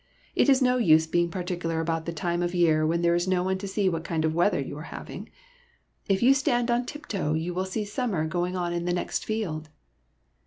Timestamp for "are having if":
4.79-6.23